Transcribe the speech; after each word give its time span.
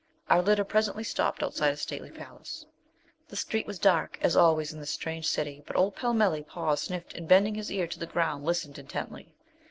Our 0.31 0.41
litter 0.41 0.63
presently 0.63 1.03
stopped 1.03 1.43
outside 1.43 1.69
a 1.69 1.77
stately 1.77 2.09
palace. 2.09 2.65
The 3.27 3.35
street 3.35 3.67
was 3.67 3.77
dark, 3.77 4.17
as 4.23 4.35
always 4.35 4.73
in 4.73 4.79
this 4.79 4.89
strange 4.89 5.27
city, 5.27 5.61
but 5.67 5.75
old 5.75 5.95
Pellmelli 5.95 6.41
paused, 6.41 6.85
sniffed, 6.85 7.13
and, 7.13 7.27
bending 7.27 7.53
his 7.53 7.71
ear 7.71 7.85
to 7.85 7.99
the 7.99 8.07
ground, 8.07 8.43
listened 8.43 8.79
intently. 8.79 9.35